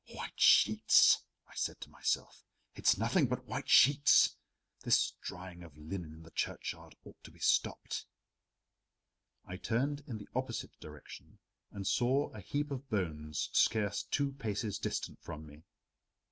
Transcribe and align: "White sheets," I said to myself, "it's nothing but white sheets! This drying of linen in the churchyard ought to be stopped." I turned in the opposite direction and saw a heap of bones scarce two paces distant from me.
"White 0.11 0.39
sheets," 0.39 1.25
I 1.47 1.53
said 1.53 1.79
to 1.81 1.89
myself, 1.91 2.43
"it's 2.73 2.97
nothing 2.97 3.27
but 3.27 3.45
white 3.45 3.69
sheets! 3.69 4.35
This 4.81 5.11
drying 5.21 5.61
of 5.61 5.77
linen 5.77 6.11
in 6.11 6.23
the 6.23 6.31
churchyard 6.31 6.95
ought 7.03 7.23
to 7.23 7.29
be 7.29 7.37
stopped." 7.37 8.07
I 9.45 9.57
turned 9.57 9.99
in 10.07 10.17
the 10.17 10.27
opposite 10.33 10.71
direction 10.79 11.37
and 11.69 11.85
saw 11.85 12.29
a 12.31 12.39
heap 12.41 12.71
of 12.71 12.89
bones 12.89 13.51
scarce 13.53 14.01
two 14.01 14.31
paces 14.31 14.79
distant 14.79 15.21
from 15.21 15.45
me. 15.45 15.65